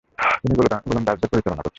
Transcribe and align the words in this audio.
তিনি 0.41 0.53
গোলন্দাজদের 0.87 1.29
পরিচালনা 1.31 1.55
করেছেন। 1.55 1.69